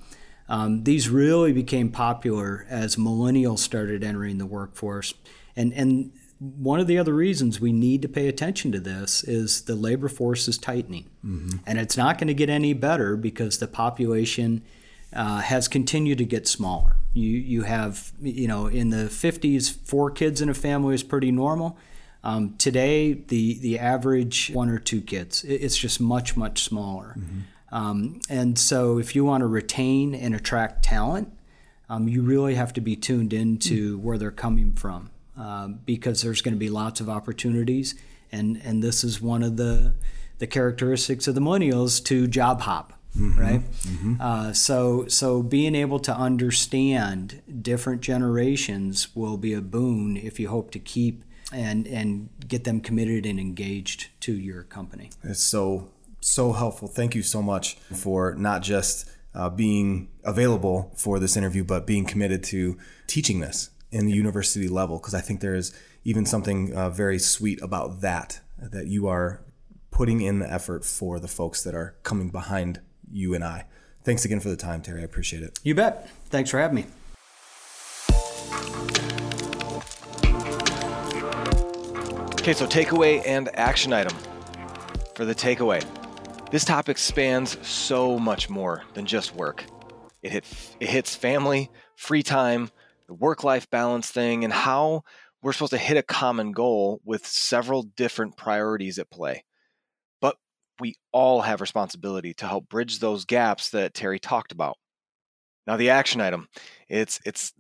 Um, 0.50 0.84
these 0.84 1.10
really 1.10 1.54
became 1.54 1.90
popular 1.90 2.66
as 2.70 2.96
millennials 2.96 3.60
started 3.60 4.04
entering 4.04 4.38
the 4.38 4.46
workforce. 4.46 5.14
And, 5.56 5.74
and 5.74 6.12
one 6.42 6.80
of 6.80 6.88
the 6.88 6.98
other 6.98 7.14
reasons 7.14 7.62
we 7.62 7.72
need 7.72 8.02
to 8.02 8.10
pay 8.10 8.28
attention 8.28 8.72
to 8.72 8.80
this 8.80 9.24
is 9.24 9.62
the 9.66 9.76
labor 9.76 10.10
force 10.10 10.48
is 10.48 10.58
tightening. 10.58 11.08
And 11.68 11.78
it's 11.78 11.96
not 11.96 12.18
going 12.18 12.30
to 12.30 12.34
get 12.34 12.50
any 12.50 12.74
better 12.74 13.16
because 13.16 13.60
the 13.60 13.68
population 13.68 14.64
uh, 15.14 15.42
has 15.42 15.68
continued 15.68 16.18
to 16.18 16.26
get 16.26 16.48
smaller. 16.48 16.96
You, 17.14 17.30
you 17.30 17.62
have, 17.64 18.12
you 18.20 18.48
know, 18.48 18.66
in 18.66 18.90
the 18.90 19.06
50s, 19.06 19.86
four 19.86 20.10
kids 20.10 20.42
in 20.42 20.50
a 20.50 20.56
family 20.56 20.96
is 20.96 21.04
pretty 21.04 21.32
normal. 21.32 21.78
Um, 22.24 22.56
today, 22.58 23.14
the, 23.14 23.60
the 23.60 23.78
average 23.78 24.50
one 24.52 24.70
or 24.70 24.80
two 24.80 25.02
kids, 25.02 25.44
it's 25.44 25.78
just 25.78 26.02
much, 26.02 26.36
much 26.36 26.64
smaller. 26.64 27.16
Um, 27.72 28.20
and 28.30 28.58
so, 28.58 28.98
if 28.98 29.16
you 29.16 29.24
want 29.24 29.42
to 29.42 29.48
retain 29.48 30.14
and 30.16 30.36
attract 30.36 30.84
talent, 30.84 31.32
um, 31.88 32.08
you 32.08 32.22
really 32.22 32.56
have 32.56 32.74
to 32.74 32.82
be 32.82 32.96
tuned 32.96 33.32
into 33.32 34.00
where 34.00 34.18
they're 34.18 34.32
coming 34.32 34.74
from 34.74 35.11
um, 35.38 35.80
because 35.86 36.22
there's 36.22 36.42
going 36.42 36.54
to 36.54 36.60
be 36.60 36.70
lots 36.70 37.00
of 37.02 37.10
opportunities. 37.10 37.96
And, 38.32 38.62
and 38.64 38.82
this 38.82 39.04
is 39.04 39.22
one 39.22 39.44
of 39.44 39.58
the, 39.58 39.94
the 40.40 40.48
characteristics 40.48 41.28
of 41.28 41.36
the 41.36 41.42
millennials 41.42 42.04
to 42.06 42.28
job 42.28 42.62
hop. 42.62 42.94
Right, 43.14 43.62
Uh, 44.22 44.54
so 44.54 45.06
so 45.10 45.44
being 45.44 45.76
able 45.76 46.00
to 46.00 46.16
understand 46.16 47.42
different 47.62 48.00
generations 48.00 49.14
will 49.14 49.36
be 49.36 49.54
a 49.54 49.60
boon 49.60 50.16
if 50.16 50.40
you 50.40 50.48
hope 50.48 50.72
to 50.72 50.80
keep 50.80 51.26
and 51.52 51.86
and 51.88 52.30
get 52.48 52.64
them 52.64 52.80
committed 52.80 53.26
and 53.26 53.38
engaged 53.38 54.08
to 54.22 54.32
your 54.32 54.64
company. 54.64 55.10
It's 55.24 55.44
so 55.44 55.90
so 56.22 56.54
helpful. 56.54 56.88
Thank 56.88 57.14
you 57.14 57.22
so 57.22 57.42
much 57.42 57.76
for 57.94 58.34
not 58.36 58.62
just 58.62 59.12
uh, 59.36 59.50
being 59.50 60.08
available 60.24 60.94
for 60.96 61.20
this 61.20 61.36
interview, 61.36 61.66
but 61.66 61.86
being 61.86 62.06
committed 62.06 62.46
to 62.46 62.78
teaching 63.08 63.42
this 63.42 63.71
in 63.92 64.06
the 64.06 64.14
university 64.14 64.68
level. 64.68 64.98
Because 64.98 65.14
I 65.14 65.22
think 65.22 65.42
there 65.42 65.56
is 65.56 65.74
even 66.04 66.26
something 66.26 66.74
uh, 66.74 66.90
very 66.90 67.20
sweet 67.20 67.62
about 67.62 68.02
that. 68.02 68.42
that 68.58 68.88
you 68.88 69.08
are 69.08 69.42
putting 69.92 70.22
in 70.22 70.40
the 70.40 70.52
effort 70.52 70.86
for 70.86 71.20
the 71.20 71.28
folks 71.28 71.64
that 71.64 71.76
are 71.76 71.96
coming 72.04 72.30
behind 72.30 72.80
you 73.12 73.34
and 73.34 73.44
I. 73.44 73.66
Thanks 74.04 74.26
again 74.26 74.40
for 74.40 74.50
the 74.50 74.56
time, 74.56 74.82
Terry. 74.82 75.02
I 75.02 75.04
appreciate 75.04 75.44
it. 75.44 75.60
You 75.64 75.76
bet. 75.76 76.10
Thanks 76.30 76.50
for 76.50 76.60
having 76.60 76.76
me. 76.76 76.86
Okay, 82.42 82.54
so 82.54 82.66
takeaway 82.66 83.22
and 83.28 83.56
action 83.56 83.94
item. 83.94 84.18
For 85.14 85.26
the 85.26 85.36
takeaway, 85.36 85.86
this 86.50 86.66
topic 86.66 86.98
spans 86.98 87.56
so 87.68 88.18
much 88.18 88.50
more 88.50 88.84
than 88.96 89.06
just 89.06 89.36
work. 89.36 89.64
It, 90.24 90.32
hit, 90.32 90.46
it 90.80 90.90
hits 90.90 91.16
family, 91.16 91.70
free 91.96 92.24
time, 92.24 92.72
the 93.12 93.16
work 93.16 93.44
life 93.44 93.70
balance 93.70 94.10
thing, 94.10 94.46
and 94.46 94.54
how 94.54 95.04
we're 95.42 95.52
supposed 95.52 95.74
to 95.74 95.78
hit 95.78 95.98
a 95.98 96.04
common 96.04 96.54
goal 96.54 97.02
with 97.04 97.28
several 97.28 97.84
different 97.84 98.38
priorities 98.38 98.98
at 99.00 99.12
play. 99.12 99.44
But 100.22 100.38
we 100.80 100.96
all 101.12 101.42
have 101.42 101.60
responsibility 101.60 102.34
to 102.36 102.48
help 102.48 102.70
bridge 102.70 103.00
those 103.00 103.26
gaps 103.26 103.72
that 103.72 103.94
Terry 103.94 104.18
talked 104.18 104.54
about. 104.54 104.78
Now, 105.68 105.76
the 105.76 105.90
action 105.90 106.22
item, 106.22 106.48
it's 106.88 107.20
it's 107.26 107.54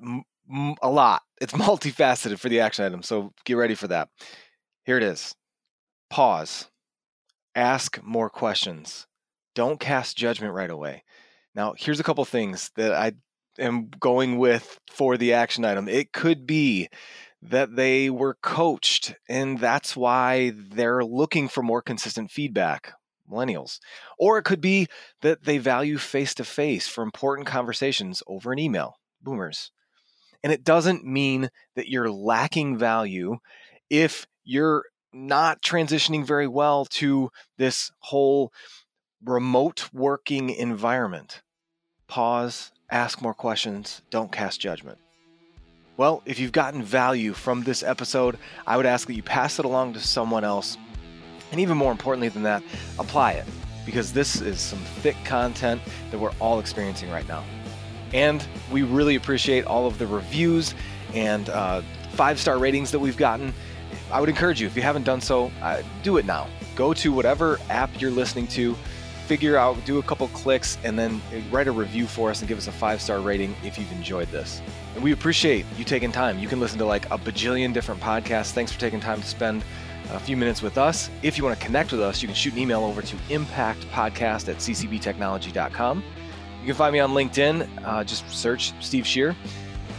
a 0.81 0.89
lot. 0.89 1.22
It's 1.41 1.53
multifaceted 1.53 2.38
for 2.38 2.50
the 2.50 2.60
action 2.60 2.86
item, 2.86 3.01
so 3.01 3.34
get 3.46 3.55
ready 3.55 3.74
for 3.74 3.88
that. 3.88 4.10
Here 4.86 4.98
it 4.98 5.01
is. 5.03 5.34
Pause. 6.12 6.70
Ask 7.55 8.00
more 8.03 8.29
questions. 8.29 9.08
Don't 9.55 9.79
cast 9.79 10.15
judgment 10.15 10.53
right 10.53 10.70
away. 10.70 11.03
Now, 11.55 11.74
here's 11.75 12.00
a 12.00 12.03
couple 12.03 12.24
things 12.25 12.70
that 12.75 12.93
I 12.93 13.13
am 13.60 13.89
going 14.00 14.38
with 14.38 14.79
for 14.89 15.17
the 15.17 15.34
action 15.34 15.65
item. 15.65 15.88
It 15.88 16.13
could 16.13 16.46
be 16.46 16.89
that 17.41 17.75
they 17.75 18.10
were 18.10 18.38
coached 18.41 19.15
and 19.27 19.60
that's 19.60 19.96
why 19.96 20.53
they're 20.55 21.03
looking 21.03 21.48
for 21.48 21.63
more 21.63 21.81
consistent 21.81 22.29
feedback 22.29 22.93
millennials 23.29 23.79
or 24.20 24.38
it 24.38 24.43
could 24.43 24.62
be 24.62 24.86
that 25.22 25.43
they 25.46 25.58
value 25.58 25.98
face 25.98 26.36
to 26.36 26.43
face 26.43 26.88
for 26.88 27.01
important 27.01 27.48
conversations 27.48 28.22
over 28.27 28.51
an 28.51 28.60
email 28.60 29.00
boomers 29.24 29.72
and 30.43 30.51
it 30.51 30.63
doesn't 30.63 31.05
mean 31.05 31.50
that 31.75 31.88
you're 31.88 32.12
lacking 32.12 32.77
value 32.77 33.38
if 33.89 34.27
you're 34.43 34.84
not 35.13 35.62
transitioning 35.62 36.25
very 36.25 36.48
well 36.48 36.86
to 36.86 37.29
this 37.58 37.91
whole 38.00 38.51
remote 39.24 39.89
working 39.93 40.50
environment. 40.50 41.41
Pause, 42.08 42.72
ask 42.91 43.21
more 43.21 43.33
questions, 43.33 44.01
don't 44.10 44.31
cast 44.31 44.60
judgment. 44.60 44.98
Well, 45.98 46.21
if 46.25 46.39
you've 46.39 46.51
gotten 46.51 46.83
value 46.83 47.33
from 47.33 47.63
this 47.63 47.83
episode, 47.83 48.38
I 48.67 48.77
would 48.77 48.86
ask 48.86 49.07
that 49.07 49.13
you 49.13 49.24
pass 49.24 49.60
it 49.60 49.65
along 49.65 49.93
to 49.93 50.00
someone 50.00 50.43
else. 50.43 50.77
And 51.51 51.60
even 51.60 51.77
more 51.77 51.91
importantly 51.91 52.29
than 52.29 52.43
that, 52.43 52.63
apply 52.98 53.33
it 53.33 53.45
because 53.86 54.13
this 54.13 54.41
is 54.41 54.60
some 54.60 54.79
thick 55.01 55.17
content 55.25 55.81
that 56.12 56.19
we're 56.19 56.31
all 56.39 56.60
experiencing 56.60 57.10
right 57.10 57.27
now. 57.27 57.43
And 58.13 58.45
we 58.71 58.83
really 58.83 59.15
appreciate 59.15 59.65
all 59.65 59.88
of 59.88 59.98
the 59.98 60.07
reviews 60.07 60.75
and 61.13 61.50
uh, 61.50 61.81
five 62.12 62.39
star 62.39 62.57
ratings 62.57 62.91
that 62.91 63.00
we've 63.00 63.17
gotten. 63.17 63.53
I 64.12 64.19
would 64.19 64.29
encourage 64.29 64.62
you, 64.62 64.67
if 64.67 64.75
you 64.75 64.81
haven't 64.81 65.03
done 65.03 65.21
so, 65.21 65.51
uh, 65.62 65.81
do 66.03 66.17
it 66.17 66.25
now. 66.25 66.48
Go 66.75 66.93
to 66.93 67.12
whatever 67.12 67.60
app 67.69 68.01
you're 68.01 68.12
listening 68.12 68.48
to, 68.48 68.75
figure 69.31 69.55
out, 69.55 69.77
do 69.85 69.97
a 69.97 70.03
couple 70.03 70.27
clicks, 70.27 70.77
and 70.83 71.00
then 71.00 71.21
write 71.50 71.65
a 71.65 71.71
review 71.71 72.05
for 72.05 72.29
us 72.29 72.41
and 72.41 72.50
give 72.50 72.57
us 72.57 72.67
a 72.67 72.71
five 72.71 73.01
star 73.01 73.21
rating 73.21 73.55
if 73.63 73.77
you've 73.77 73.91
enjoyed 73.93 74.27
this. 74.27 74.61
And 74.93 75.01
we 75.01 75.13
appreciate 75.13 75.65
you 75.77 75.85
taking 75.85 76.11
time. 76.11 76.38
You 76.38 76.50
can 76.50 76.59
listen 76.59 76.77
to 76.79 76.85
like 76.85 77.05
a 77.05 77.17
bajillion 77.17 77.71
different 77.71 78.01
podcasts. 78.01 78.51
Thanks 78.51 78.73
for 78.73 78.79
taking 78.81 79.00
time 79.00 79.21
to 79.21 79.25
spend 79.25 79.63
a 80.09 80.19
few 80.19 80.35
minutes 80.35 80.61
with 80.61 80.77
us. 80.77 81.09
If 81.23 81.38
you 81.38 81.45
want 81.45 81.57
to 81.57 81.65
connect 81.65 81.93
with 81.93 82.01
us, 82.01 82.21
you 82.21 82.27
can 82.27 82.35
shoot 82.35 82.51
an 82.51 82.59
email 82.59 82.83
over 82.83 83.01
to 83.01 83.15
impactpodcast 83.29 84.50
at 84.50 84.57
ccbtechnology.com. 84.57 86.03
You 86.59 86.65
can 86.65 86.75
find 86.75 86.91
me 86.91 87.00
on 87.00 87.11
LinkedIn. 87.11 87.70
Uh, 87.85 88.03
just 88.03 88.29
search 88.29 88.74
Steve 88.83 89.07
Shear. 89.07 89.33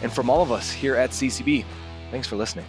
And 0.02 0.12
from 0.12 0.28
all 0.28 0.42
of 0.42 0.52
us 0.52 0.70
here 0.70 0.94
at 0.94 1.08
CCB, 1.08 1.64
thanks 2.10 2.28
for 2.28 2.36
listening. 2.36 2.66